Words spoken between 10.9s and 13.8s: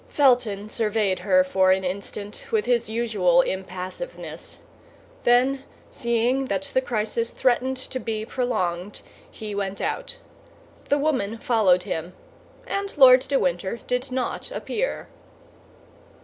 woman followed him, and Lord de Winter